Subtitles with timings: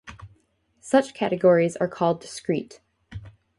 [0.79, 2.79] Such categories are called discrete.